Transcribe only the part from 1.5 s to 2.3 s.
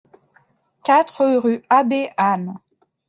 Abbé